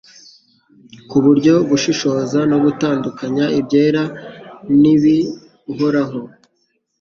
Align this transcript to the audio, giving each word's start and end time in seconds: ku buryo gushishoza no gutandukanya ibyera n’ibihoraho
ku 1.09 1.17
buryo 1.25 1.53
gushishoza 1.69 2.39
no 2.51 2.57
gutandukanya 2.63 3.45
ibyera 3.59 4.03
n’ibihoraho 4.79 6.19